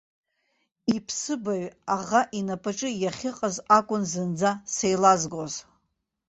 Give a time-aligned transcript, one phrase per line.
[0.95, 1.63] Иԥсыбаҩ
[1.95, 5.53] аӷа инапаҿы иахьыҟаз акәын зынӡа сеилазгоз.